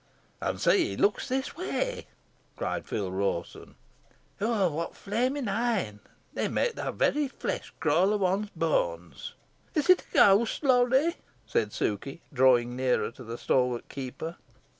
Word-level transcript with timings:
"An 0.41 0.57
see, 0.57 0.87
he 0.89 0.97
looks 0.97 1.27
this 1.27 1.55
way," 1.55 2.07
cried 2.57 2.87
Phil 2.87 3.11
Rawson. 3.11 3.75
"What 4.39 4.95
flaming 4.95 5.47
een! 5.47 5.99
they 6.33 6.47
mey 6.47 6.71
the 6.71 6.91
very 6.91 7.27
flesh 7.27 7.71
crawl 7.79 8.11
o' 8.11 8.17
one's 8.17 8.49
booans." 8.57 9.33
"Is 9.75 9.91
it 9.91 10.01
a 10.09 10.13
ghost, 10.15 10.63
Lorry?" 10.63 11.17
said 11.45 11.69
Sukey, 11.71 12.21
drawing 12.33 12.75
nearer 12.75 13.11
to 13.11 13.23
the 13.23 13.37
stalwart 13.37 13.89
keeper. 13.89 14.37